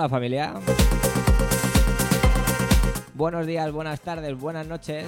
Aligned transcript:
Hola 0.00 0.08
familia. 0.08 0.54
Buenos 3.12 3.46
días, 3.46 3.70
buenas 3.70 4.00
tardes, 4.00 4.34
buenas 4.34 4.66
noches. 4.66 5.04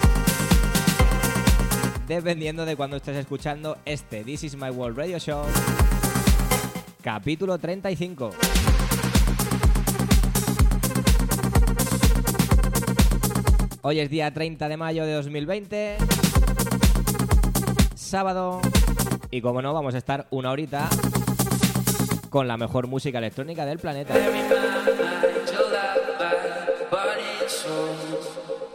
Dependiendo 2.07 2.67
de 2.67 2.77
cuando 2.77 2.99
estés 2.99 3.17
escuchando 3.17 3.79
este 3.87 4.23
This 4.23 4.45
is 4.45 4.55
My 4.55 4.69
World 4.69 4.99
Radio 4.99 5.19
Show. 5.19 5.47
Capítulo 7.01 7.57
35. 7.57 8.33
Hoy 13.81 13.99
es 13.99 14.11
día 14.11 14.31
30 14.31 14.69
de 14.69 14.77
mayo 14.77 15.07
de 15.07 15.15
2020. 15.15 15.97
Sábado. 17.95 18.61
Y 19.31 19.41
como 19.41 19.63
no, 19.63 19.73
vamos 19.73 19.95
a 19.95 19.99
estar 19.99 20.27
una 20.29 20.51
horita 20.51 20.91
con 22.33 22.49
la 22.49 22.57
mejor 22.57 22.89
música 22.89 23.19
electrónica 23.19 23.67
del 23.67 23.79
planeta. 23.79 24.15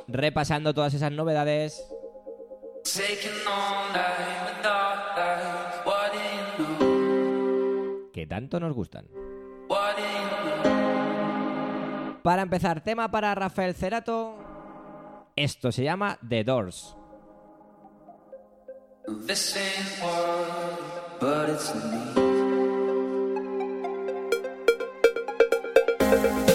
Repasando 0.08 0.74
todas 0.74 0.94
esas 0.94 1.12
novedades. 1.12 1.84
Que 8.14 8.28
tanto 8.28 8.60
nos 8.60 8.74
gustan. 8.74 9.08
Para 12.22 12.42
empezar, 12.44 12.82
tema 12.82 13.10
para 13.10 13.34
Rafael 13.34 13.74
Cerato. 13.74 14.38
Esto 15.36 15.72
se 15.72 15.84
llama 15.84 16.20
The 16.28 16.44
Doors. 16.44 16.96
But 21.20 21.50
it's. 21.50 22.37
thank 26.10 26.38
you 26.38 26.47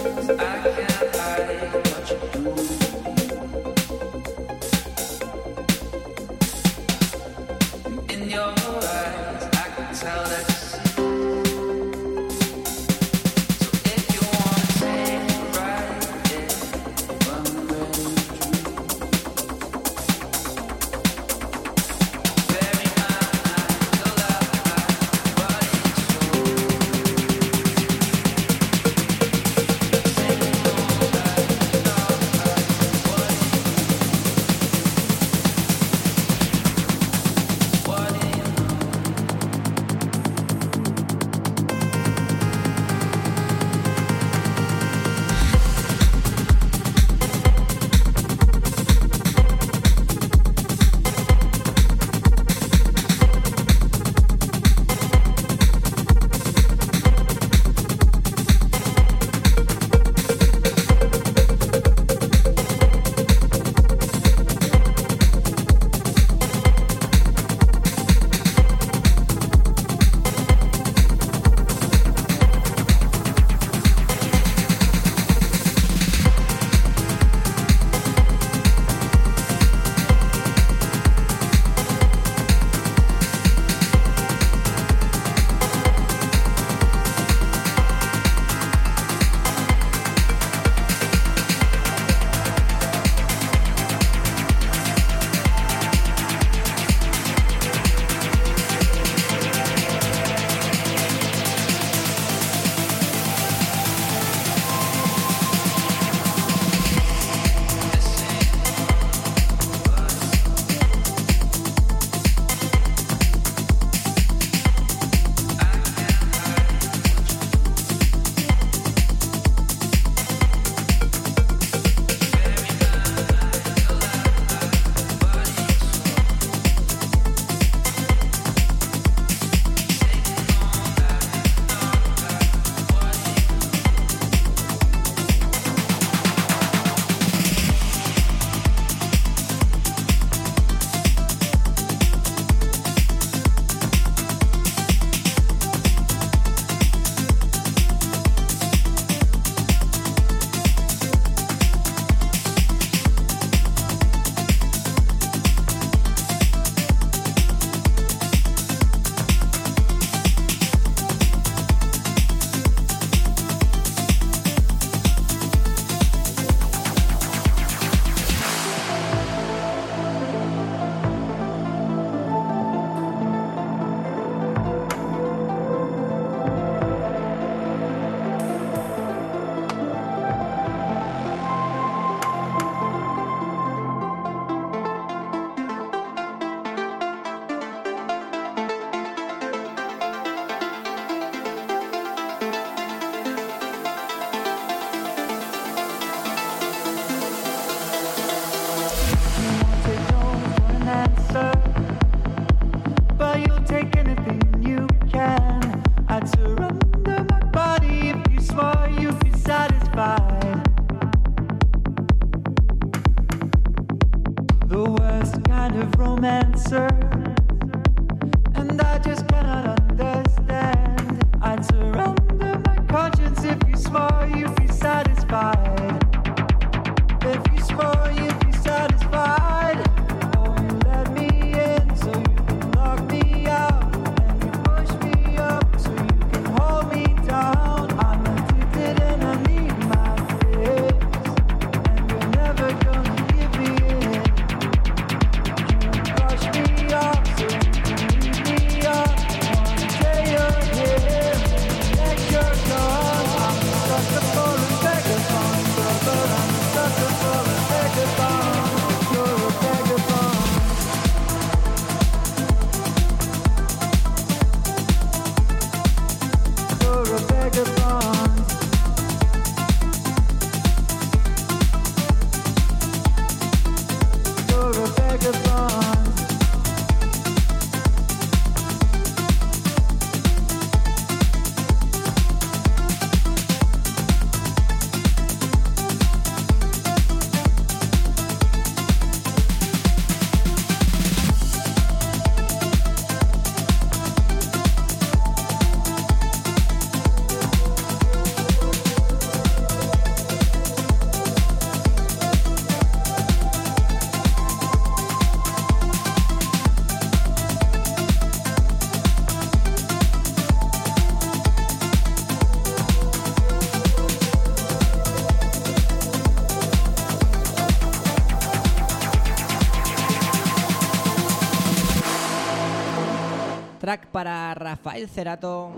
Rafael 325.02 325.08
Cerato. 325.08 325.72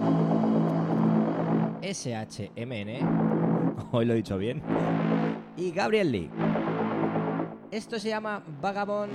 SHMN. 1.83 3.87
Hoy 3.93 4.05
lo 4.05 4.15
he 4.15 4.17
dicho 4.17 4.39
bien. 4.39 4.63
Y 5.57 5.71
Gabriel 5.71 6.13
Lee. 6.13 6.31
Esto 7.71 7.99
se 7.99 8.09
llama 8.09 8.43
Vagabond. 8.61 9.13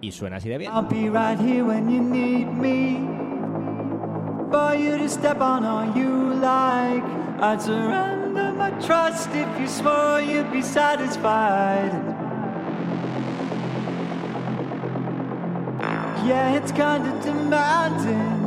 Y 0.00 0.12
suena 0.12 0.36
así 0.36 0.48
de 0.48 0.58
bien. 0.58 0.72
I'll 0.72 0.82
be 0.82 1.10
right 1.10 1.38
here 1.38 1.64
when 1.64 1.90
you 1.90 2.00
need 2.00 2.46
me. 2.46 3.06
For 4.50 4.74
you 4.74 4.98
to 4.98 5.08
step 5.08 5.40
on 5.40 5.64
all 5.64 5.92
you 5.94 6.34
like. 6.34 7.04
I'd 7.40 7.60
surrender 7.60 8.52
my 8.52 8.70
trust 8.80 9.28
if 9.34 9.48
you 9.60 9.68
swore 9.68 10.20
you'd 10.20 10.50
be 10.50 10.62
satisfied. 10.62 12.07
Yeah, 16.26 16.56
it's 16.56 16.72
kinda 16.72 17.10
demanding. 17.22 18.38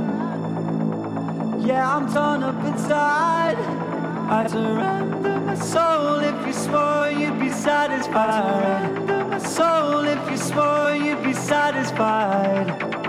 Yeah, 1.65 1.95
I'm 1.95 2.11
torn 2.13 2.43
up 2.43 2.63
inside. 2.65 3.57
I'd 4.29 4.49
surrender 4.49 5.39
my 5.39 5.55
soul 5.55 6.19
if 6.19 6.45
you 6.45 6.53
swore 6.53 7.09
you'd 7.09 7.39
be 7.39 7.49
satisfied. 7.49 8.29
I 8.29 8.41
Surrender 8.41 9.25
my 9.25 9.37
soul 9.39 10.05
if 10.05 10.29
you 10.29 10.37
swore 10.37 10.93
you'd 10.95 11.23
be 11.23 11.33
satisfied. 11.33 12.67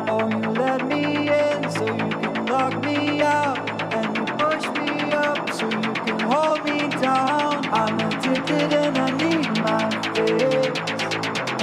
Oh, 0.09 0.29
you 0.29 0.51
let 0.53 0.87
me 0.87 1.29
in 1.29 1.71
so 1.71 1.85
you 1.87 2.09
can 2.21 2.47
lock 2.47 2.75
me 2.85 3.21
out. 3.21 3.59
And 3.93 4.17
you 4.17 4.25
push 4.43 4.65
me 4.79 5.13
up 5.13 5.51
so 5.53 5.67
you 5.67 5.93
can 6.07 6.21
hold 6.21 6.65
me 6.65 6.89
down. 7.01 7.67
I'm 7.81 7.99
addicted 8.09 8.73
and 8.73 8.97
I 8.99 9.11
need 9.23 9.49
my 9.67 9.83
fix. 10.15 10.81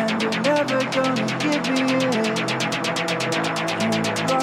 And 0.01 0.21
you're 0.21 0.41
never 0.41 0.79
gonna 0.95 1.27
give 1.43 1.63
me 1.71 1.81
it. 1.95 2.58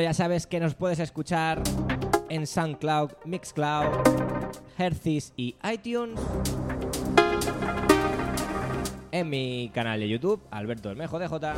Ya 0.00 0.14
sabes 0.14 0.46
que 0.46 0.60
nos 0.60 0.74
puedes 0.74 1.00
escuchar 1.00 1.60
en 2.28 2.46
SoundCloud, 2.46 3.10
Mixcloud, 3.24 3.86
Hercis 4.76 5.32
y 5.36 5.56
iTunes. 5.70 6.20
En 9.10 9.28
mi 9.28 9.70
canal 9.74 9.98
de 10.00 10.08
YouTube, 10.08 10.40
Alberto 10.50 10.90
Bermejo 10.90 11.18
DJ. 11.18 11.52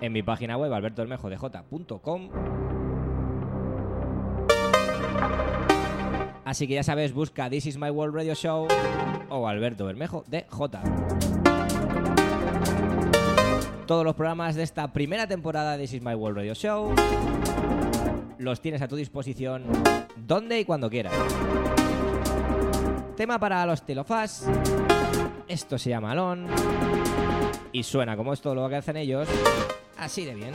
En 0.00 0.12
mi 0.12 0.22
página 0.22 0.56
web, 0.56 0.72
albertobermejodj.com. 0.72 2.30
Así 6.44 6.66
que 6.66 6.74
ya 6.74 6.82
sabes, 6.82 7.12
busca 7.12 7.48
This 7.50 7.66
is 7.66 7.78
My 7.78 7.90
World 7.90 8.14
Radio 8.14 8.34
Show 8.34 8.66
o 9.28 9.46
Alberto 9.46 9.84
Bermejo 9.84 10.24
DJ. 10.26 11.47
Todos 13.88 14.04
los 14.04 14.14
programas 14.14 14.54
de 14.54 14.64
esta 14.64 14.92
primera 14.92 15.26
temporada 15.26 15.72
de 15.72 15.84
This 15.84 15.94
is 15.94 16.02
My 16.02 16.12
World 16.12 16.36
Radio 16.36 16.52
Show 16.52 16.94
los 18.36 18.60
tienes 18.60 18.82
a 18.82 18.86
tu 18.86 18.96
disposición 18.96 19.64
donde 20.14 20.60
y 20.60 20.66
cuando 20.66 20.90
quieras. 20.90 21.14
Tema 23.16 23.38
para 23.38 23.64
los 23.64 23.86
telofás. 23.86 24.44
Esto 25.48 25.78
se 25.78 25.88
llama 25.88 26.12
Alon. 26.12 26.48
Y 27.72 27.82
suena 27.82 28.14
como 28.14 28.34
es 28.34 28.42
todo 28.42 28.54
lo 28.54 28.68
que 28.68 28.76
hacen 28.76 28.98
ellos. 28.98 29.26
Así 29.96 30.26
de 30.26 30.34
bien. 30.34 30.52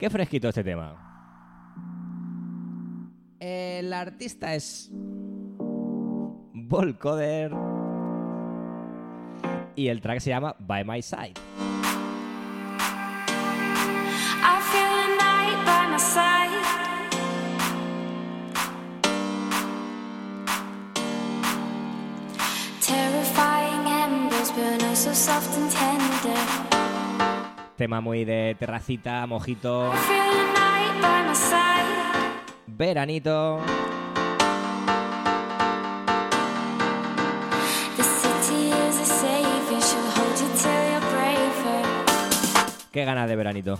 Qué 0.00 0.08
fresquito 0.08 0.48
este 0.48 0.64
tema. 0.64 0.96
El 3.38 3.92
artista 3.92 4.54
es 4.54 4.88
Volcoder 6.54 7.52
y 9.76 9.88
el 9.88 10.00
track 10.00 10.20
se 10.20 10.30
llama 10.30 10.56
By 10.58 10.84
My 10.84 11.02
Side. 11.02 11.34
I 14.42 14.60
feel 14.72 14.88
the 14.88 15.08
night 15.18 15.58
by 15.66 15.86
my 15.90 15.98
side. 15.98 16.48
Terrifying 22.80 23.86
embers 23.86 24.50
burn 24.52 24.96
so 24.96 25.12
soft 25.12 25.58
and 25.58 25.70
tender. 25.70 25.89
Tema 27.80 28.02
muy 28.02 28.26
de 28.26 28.54
terracita, 28.58 29.26
mojito, 29.26 29.90
veranito. 32.66 33.58
Qué 42.92 43.04
ganas 43.06 43.26
de 43.30 43.36
veranito. 43.36 43.78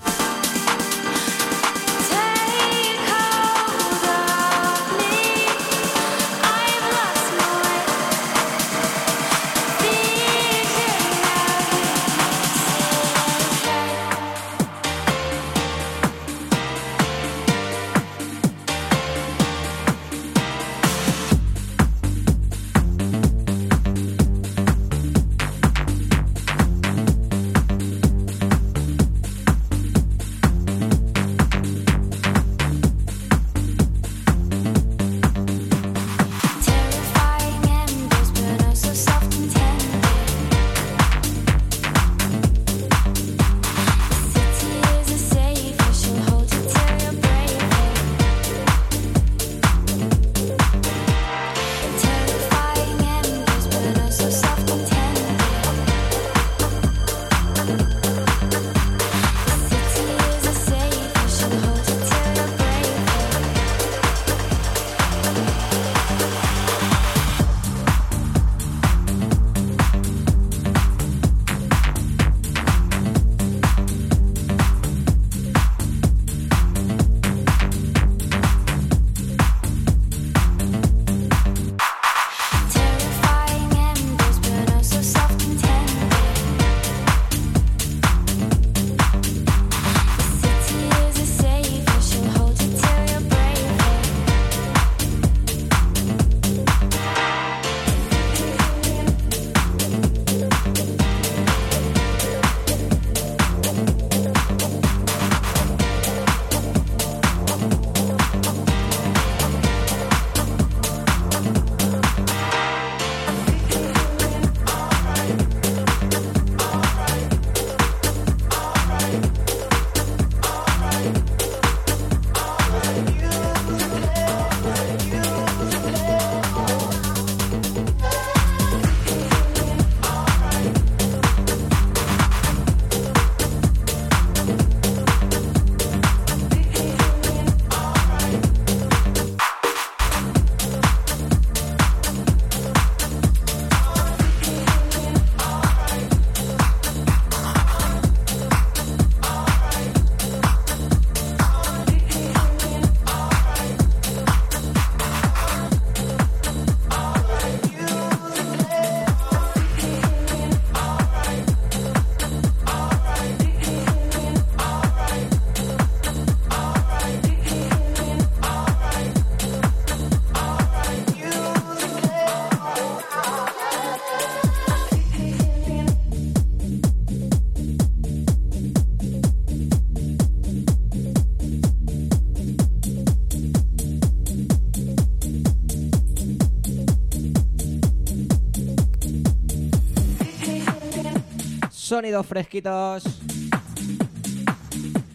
Sonidos 191.91 192.25
fresquitos. 192.25 193.03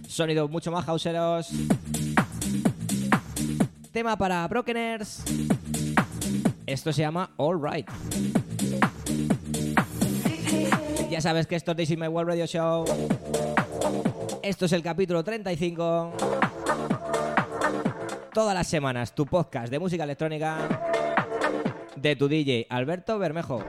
Sonidos 0.10 0.52
mucho 0.52 0.74
más 0.74 0.84
houseeros. 0.84 1.48
Tema 3.94 4.18
para 4.18 4.46
Brokeners. 4.50 5.24
Esto 6.66 6.92
se 6.92 7.02
llama 7.04 7.32
All 7.38 7.62
Right. 7.64 7.88
Ya 11.10 11.22
sabes 11.22 11.48
que 11.48 11.56
esto 11.56 11.72
es 11.72 11.78
This 11.78 11.92
is 11.92 11.98
My 11.98 12.10
World 12.10 12.32
Radio 12.32 12.46
Show. 12.46 12.84
Esto 14.44 14.66
es 14.66 14.74
el 14.74 14.84
capítulo 14.84 15.24
35. 15.24 16.12
Todas 18.34 18.54
las 18.54 18.68
semanas 18.68 19.16
tu 19.16 19.26
podcast 19.26 19.72
de 19.72 19.80
música 19.80 20.04
electrónica 20.04 20.58
de 21.96 22.18
tu 22.18 22.28
DJ 22.28 22.68
Alberto 22.70 23.18
Bermejo. 23.18 23.64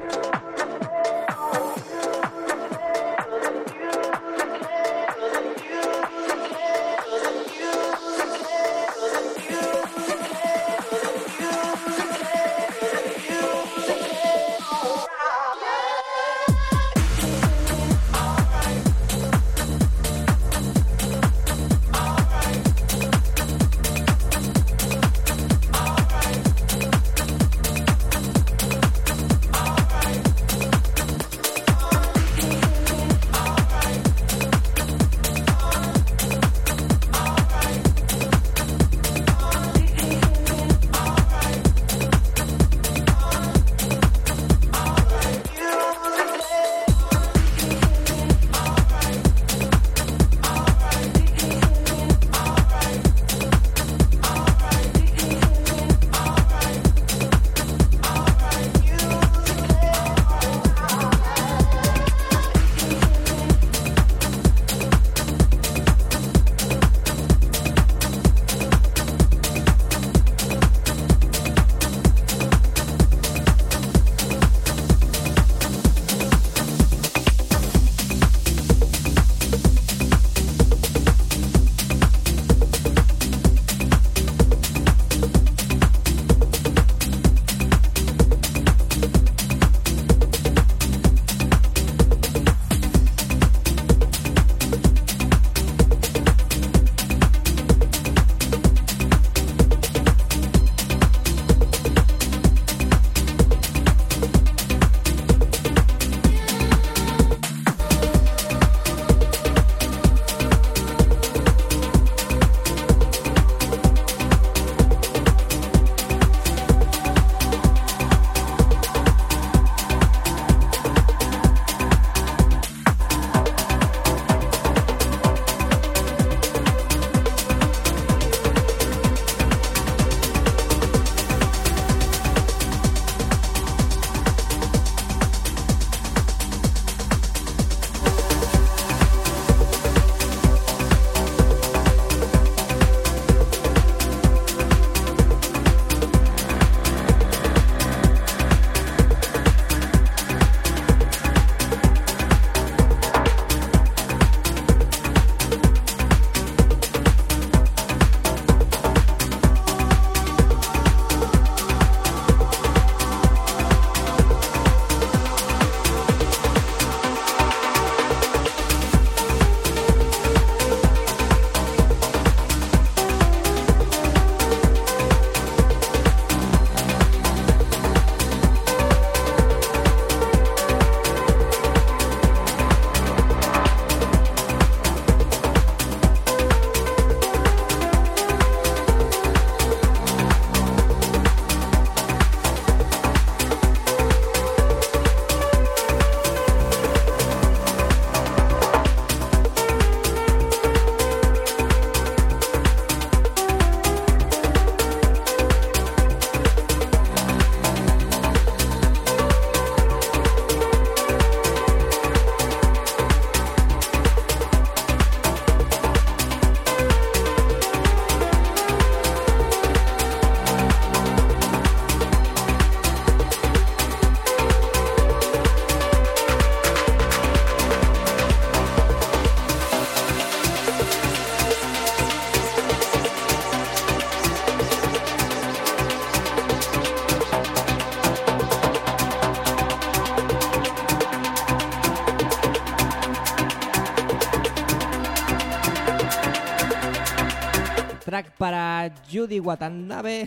Judy 249.17 249.41
Watanabe. 249.41 250.27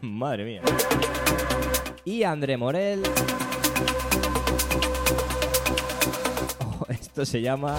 Madre 0.00 0.44
mía. 0.44 0.62
Y 2.04 2.22
André 2.22 2.56
Morel. 2.56 3.02
Oh, 6.60 6.86
esto 6.88 7.26
se 7.26 7.42
llama 7.42 7.76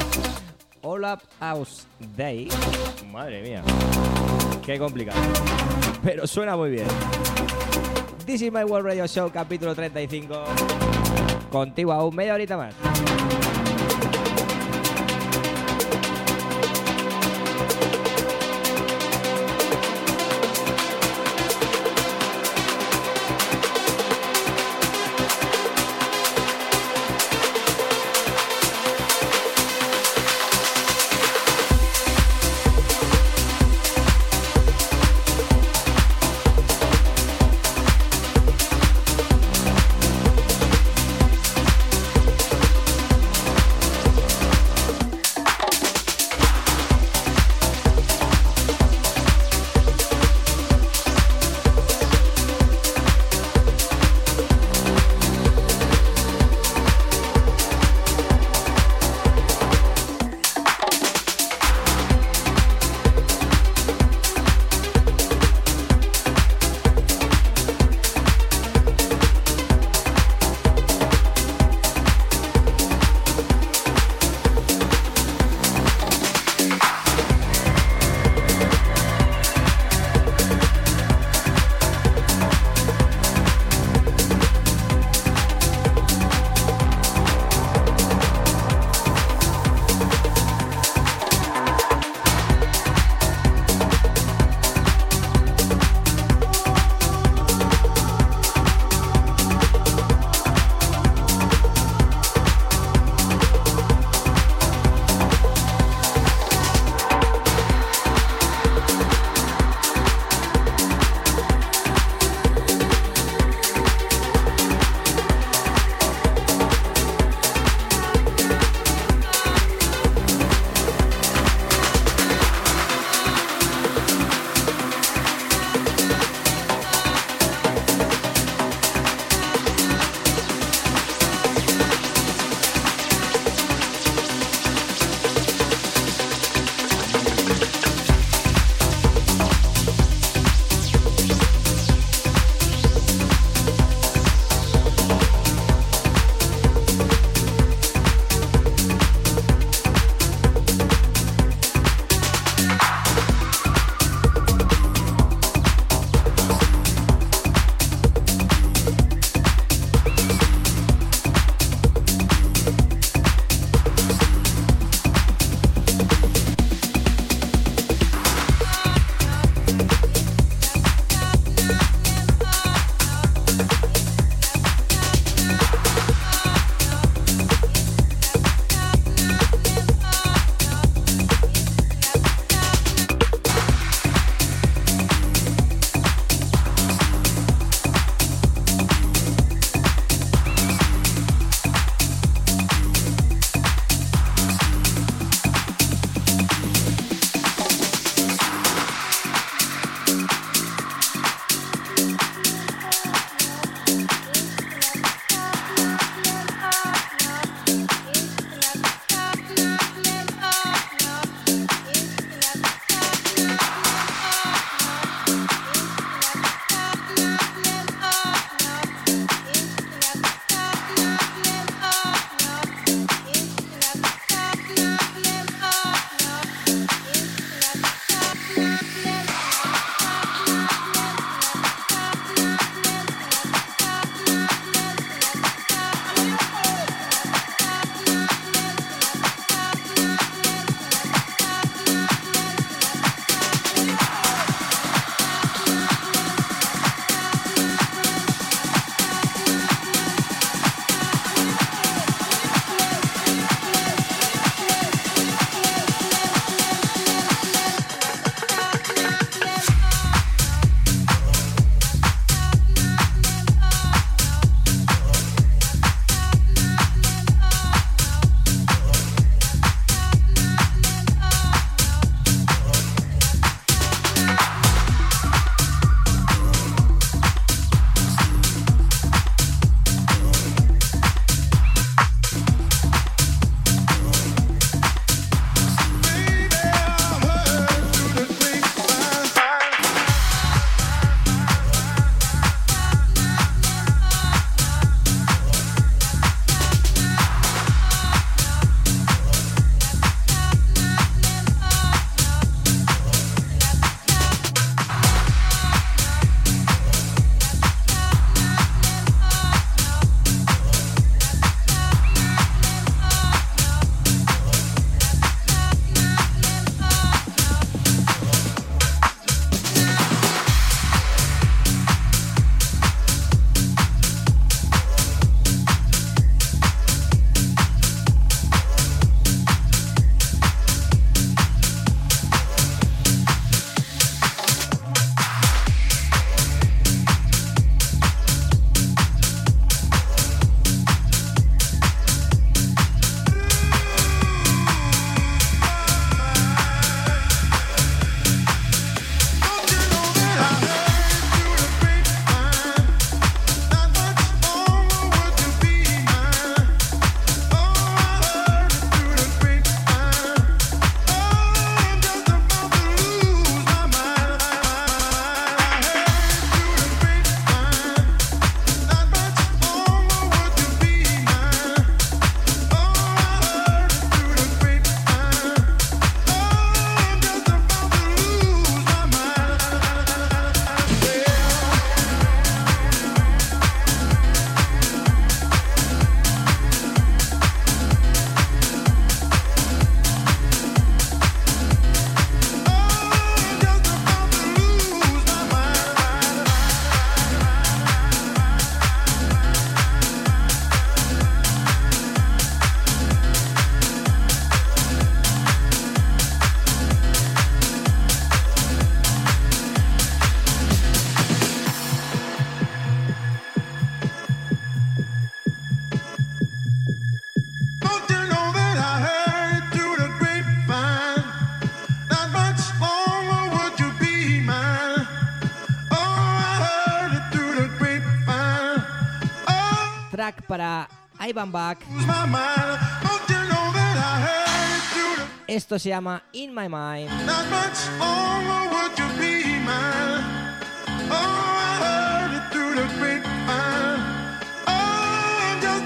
All 0.82 1.06
Up 1.06 1.22
House 1.40 1.88
Day. 2.18 2.50
Madre 3.14 3.44
mía. 3.44 3.64
Qué 4.66 4.78
complicado. 4.78 5.22
Pero 6.04 6.28
suena 6.28 6.58
muy 6.58 6.72
bien. 6.72 6.88
This 8.26 8.42
is 8.42 8.52
my 8.52 8.66
World 8.66 8.88
Radio 8.88 9.08
Show, 9.08 9.32
capítulo 9.32 9.74
35. 9.74 10.44
Contigo 11.50 11.94
aún 11.94 12.14
media 12.14 12.34
horita 12.34 12.58
más. 12.58 12.76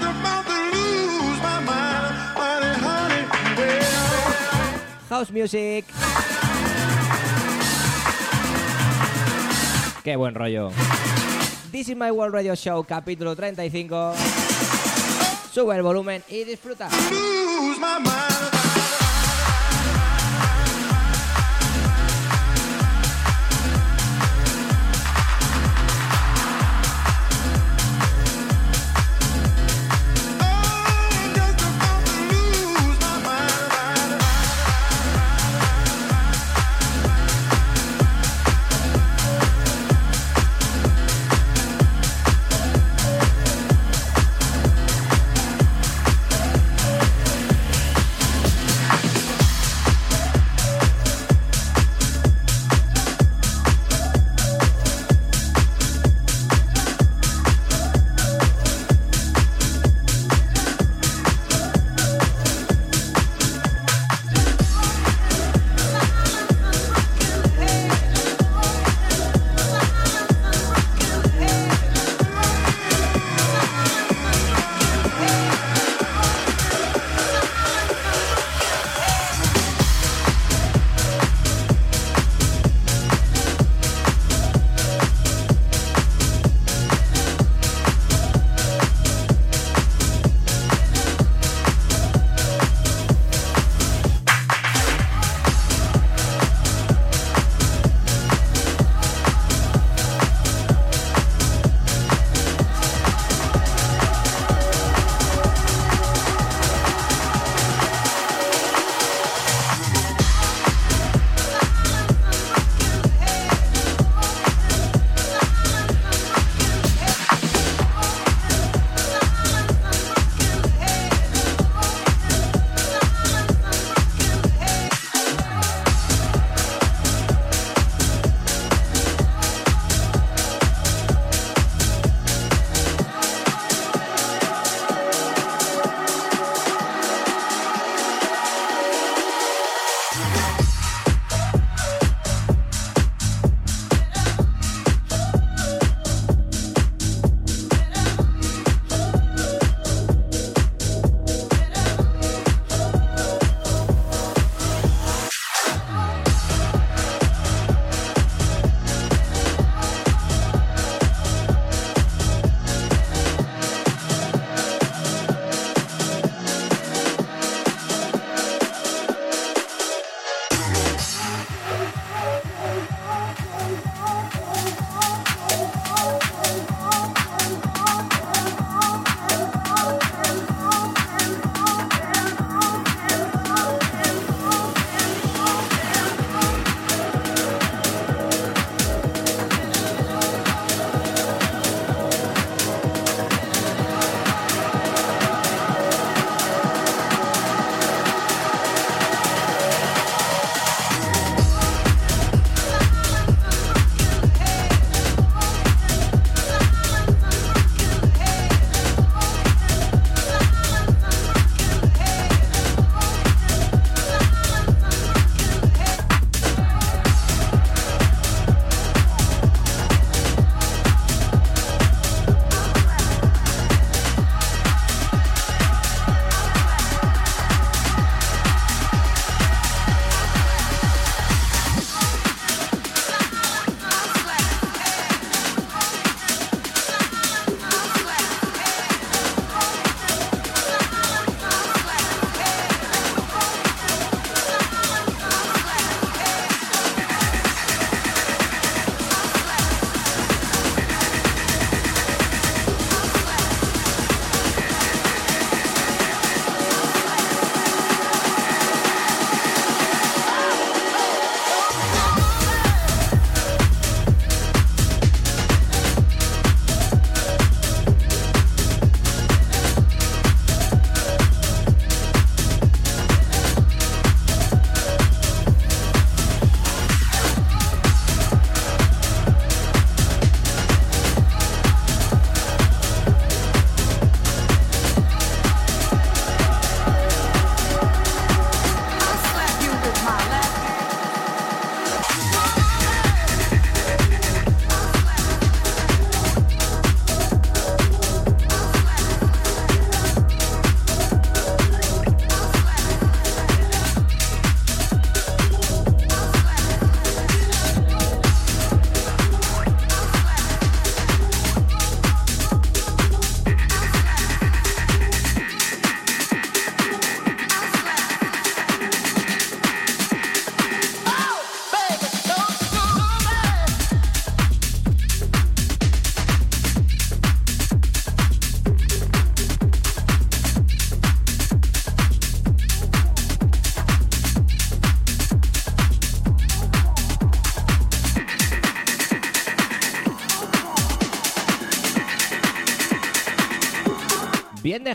About 0.02 0.44
to 0.46 0.58
lose 0.76 1.40
my 1.40 1.58
mind. 1.64 2.12
Honey, 2.36 2.72
honey, 2.84 3.22
well. 3.56 5.18
House 5.20 5.30
Music. 5.32 5.86
Qué 10.04 10.16
buen 10.16 10.34
rollo. 10.34 10.70
This 11.72 11.88
is 11.88 11.96
my 11.96 12.10
World 12.10 12.34
Radio 12.34 12.54
Show, 12.54 12.84
capítulo 12.84 13.34
35. 13.34 14.39
Sube 15.52 15.74
el 15.74 15.82
volumen 15.82 16.22
y 16.28 16.44
disfruta. 16.44 16.88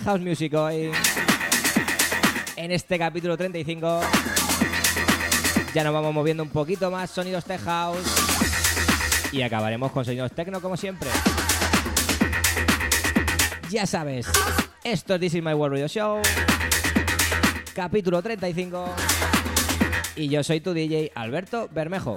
House 0.05 0.21
Music 0.21 0.53
hoy. 0.53 0.91
En 2.55 2.71
este 2.71 2.99
capítulo 2.99 3.35
35 3.35 4.01
ya 5.73 5.83
nos 5.83 5.93
vamos 5.93 6.13
moviendo 6.13 6.43
un 6.43 6.49
poquito 6.49 6.91
más 6.91 7.09
sonidos 7.09 7.43
tech 7.43 7.59
house 7.61 8.05
y 9.31 9.41
acabaremos 9.41 9.91
con 9.91 10.05
sonidos 10.05 10.31
techno 10.31 10.61
como 10.61 10.77
siempre. 10.77 11.09
Ya 13.71 13.87
sabes, 13.87 14.27
esto 14.83 15.15
es 15.15 15.19
This 15.19 15.33
is 15.33 15.43
My 15.43 15.53
World 15.53 15.73
Radio 15.73 15.87
Show, 15.87 16.21
capítulo 17.73 18.21
35 18.21 18.85
y 20.17 20.29
yo 20.29 20.43
soy 20.43 20.61
tu 20.61 20.75
DJ 20.75 21.13
Alberto 21.15 21.67
Bermejo. 21.73 22.15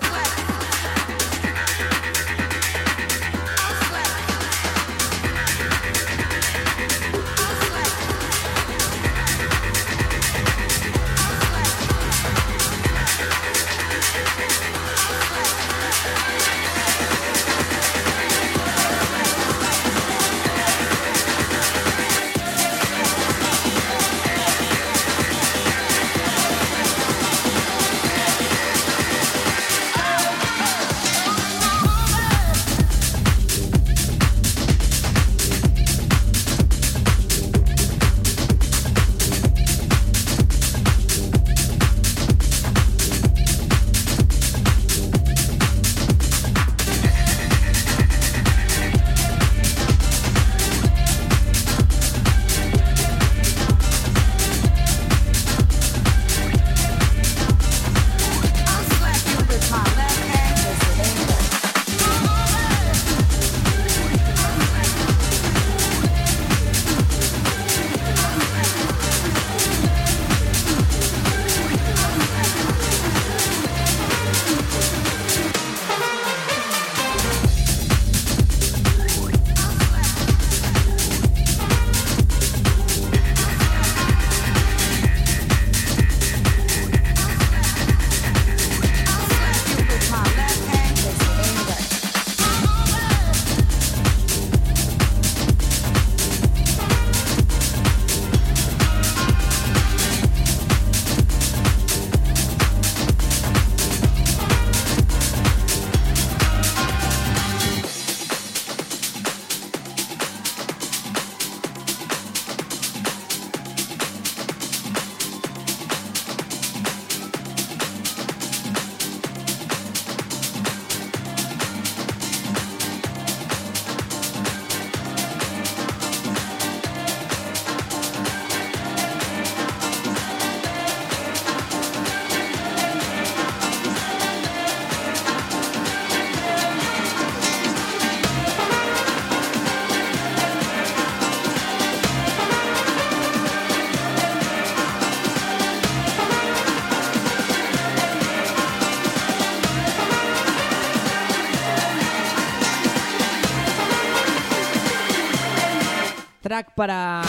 Para 156.66 157.22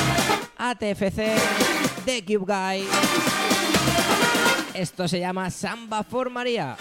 ATFC 0.57 1.35
de 2.05 2.23
Cube 2.25 2.45
Guy. 2.45 2.87
Esto 4.73 5.07
se 5.07 5.19
llama 5.19 5.49
Samba 5.51 6.03
for 6.03 6.29
María. 6.29 6.75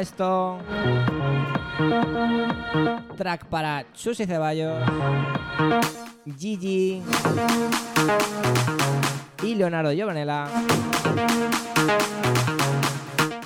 Esto. 0.00 0.58
Track 3.18 3.44
para 3.46 3.84
y 3.92 4.26
Ceballos, 4.26 4.82
Gigi 6.38 7.02
y 9.42 9.54
Leonardo 9.56 9.92
Giovanella. 9.92 10.46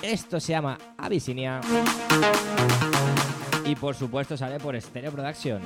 Esto 0.00 0.38
se 0.38 0.52
llama 0.52 0.78
Abisinia. 0.96 1.60
Y 3.64 3.74
por 3.74 3.96
supuesto 3.96 4.36
sale 4.36 4.60
por 4.60 4.80
Stereo 4.80 5.10
Production. 5.10 5.60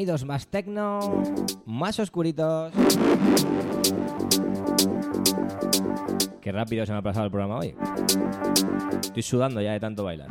Sonidos 0.00 0.24
más 0.24 0.46
tecno, 0.46 0.98
más 1.66 1.98
oscuritos. 1.98 2.72
Qué 6.40 6.50
rápido 6.52 6.86
se 6.86 6.92
me 6.92 6.98
ha 6.98 7.02
pasado 7.02 7.26
el 7.26 7.30
programa 7.30 7.58
hoy. 7.58 7.74
Estoy 9.02 9.22
sudando 9.22 9.60
ya 9.60 9.72
de 9.72 9.80
tanto 9.80 10.02
bailar. 10.04 10.28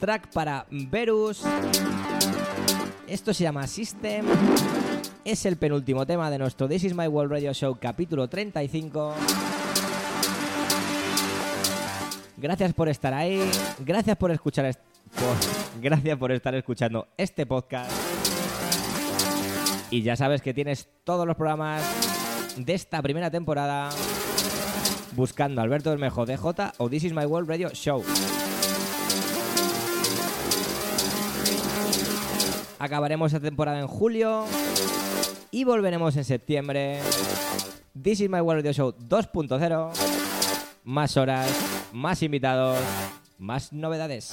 Track 0.00 0.32
para 0.32 0.66
Verus. 0.72 1.44
Esto 3.06 3.32
se 3.32 3.44
llama 3.44 3.68
System. 3.68 4.26
Es 5.24 5.46
el 5.46 5.58
penúltimo 5.58 6.04
tema 6.06 6.28
de 6.28 6.38
nuestro 6.38 6.66
This 6.68 6.82
Is 6.82 6.94
My 6.96 7.06
World 7.06 7.30
Radio 7.30 7.54
Show 7.54 7.78
capítulo 7.80 8.26
35. 8.28 9.14
Gracias 12.36 12.72
por 12.72 12.88
estar 12.88 13.14
ahí. 13.14 13.40
Gracias 13.78 14.16
por 14.16 14.32
escuchar. 14.32 14.64
est- 14.64 14.89
gracias 15.80 16.18
por 16.18 16.32
estar 16.32 16.54
escuchando 16.54 17.08
este 17.16 17.46
podcast. 17.46 17.90
Y 19.90 20.02
ya 20.02 20.16
sabes 20.16 20.42
que 20.42 20.54
tienes 20.54 20.88
todos 21.04 21.26
los 21.26 21.36
programas 21.36 21.82
de 22.56 22.74
esta 22.74 23.02
primera 23.02 23.30
temporada 23.30 23.90
buscando 25.12 25.60
Alberto 25.60 25.90
Bermejo 25.90 26.26
DJ 26.26 26.72
o 26.78 26.88
This 26.88 27.04
Is 27.04 27.12
My 27.12 27.24
World 27.24 27.48
Radio 27.48 27.70
Show. 27.70 28.04
Acabaremos 32.78 33.32
esta 33.32 33.44
temporada 33.44 33.78
en 33.78 33.86
julio 33.86 34.44
y 35.50 35.64
volveremos 35.64 36.16
en 36.16 36.24
septiembre. 36.24 37.00
This 38.00 38.20
is 38.20 38.30
my 38.30 38.40
World 38.40 38.64
Radio 38.64 38.72
Show 38.72 38.94
2.0. 38.96 39.90
Más 40.84 41.16
horas, 41.16 41.50
más 41.92 42.22
invitados, 42.22 42.78
más 43.38 43.72
novedades. 43.72 44.32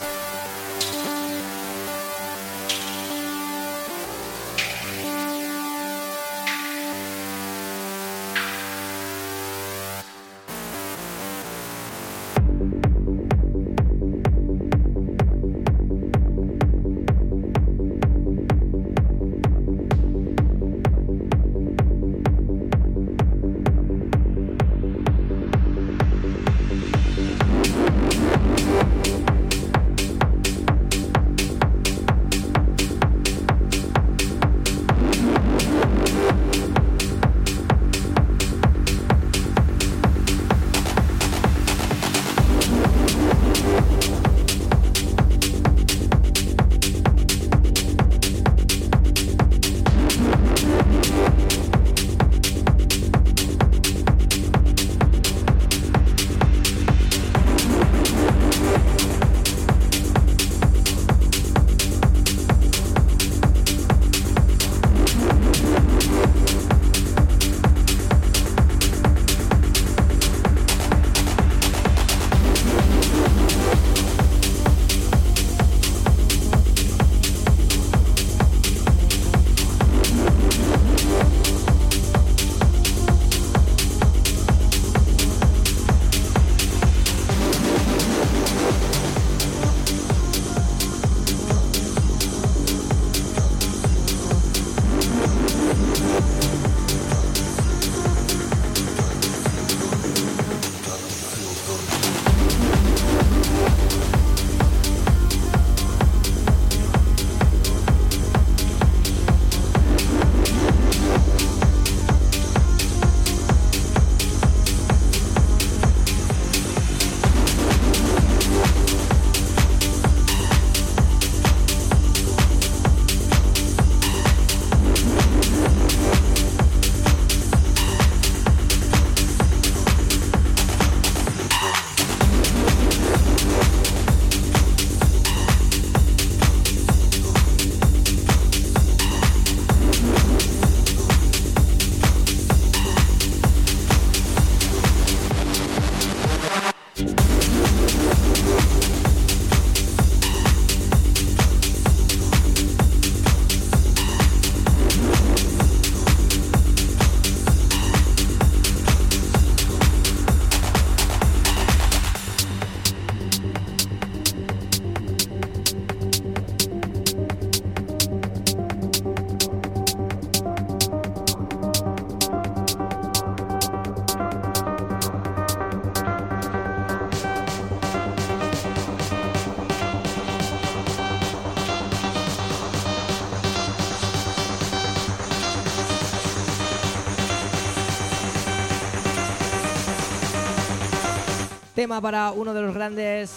Tema 191.78 192.01
para 192.01 192.32
uno 192.32 192.55
de 192.55 192.63
los 192.63 192.73
grandes, 192.73 193.32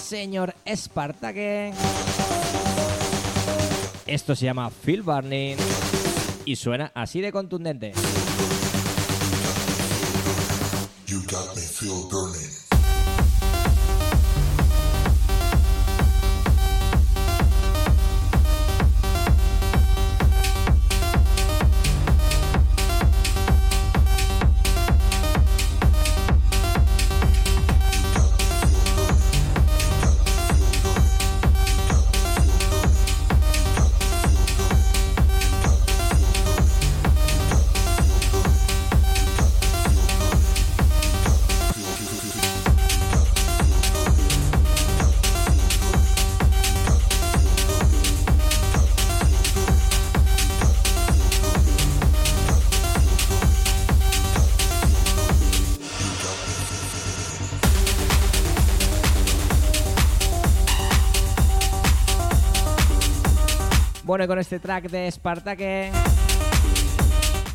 señor 0.00 0.54
Espartaque. 0.64 1.72
Esto 4.06 4.36
se 4.36 4.44
llama 4.44 4.70
Phil 4.70 5.02
Burning 5.02 5.56
y 6.44 6.54
suena 6.54 6.92
así 6.94 7.20
de 7.20 7.32
contundente. 7.32 7.94
You 11.08 11.20
got 11.28 11.56
me 11.56 11.62
burning. 12.08 12.41
Bueno, 64.12 64.26
con 64.26 64.38
este 64.38 64.60
track 64.60 64.90
de 64.90 65.10
Spartake 65.10 65.90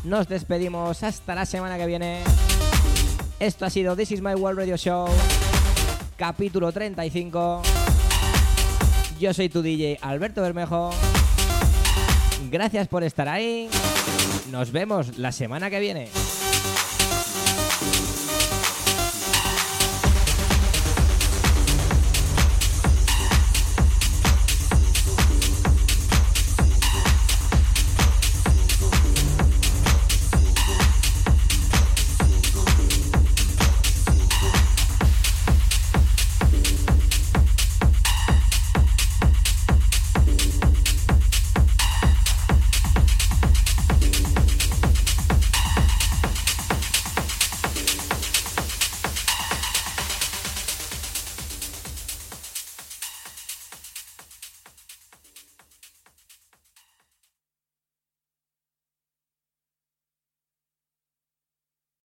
nos 0.02 0.26
despedimos 0.26 1.04
hasta 1.04 1.36
la 1.36 1.46
semana 1.46 1.78
que 1.78 1.86
viene. 1.86 2.24
Esto 3.38 3.64
ha 3.64 3.70
sido 3.70 3.94
This 3.94 4.10
Is 4.10 4.20
My 4.20 4.34
World 4.34 4.58
Radio 4.58 4.76
Show, 4.76 5.06
capítulo 6.16 6.72
35. 6.72 7.62
Yo 9.20 9.32
soy 9.32 9.48
tu 9.48 9.62
DJ 9.62 9.98
Alberto 10.02 10.42
Bermejo. 10.42 10.90
Gracias 12.50 12.88
por 12.88 13.04
estar 13.04 13.28
ahí. 13.28 13.68
Nos 14.50 14.72
vemos 14.72 15.16
la 15.16 15.30
semana 15.30 15.70
que 15.70 15.78
viene. 15.78 16.08